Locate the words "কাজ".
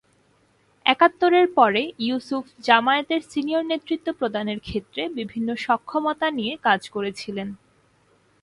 6.63-6.81